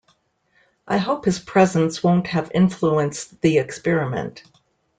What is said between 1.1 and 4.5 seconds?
his presence won't have influenced the experiment.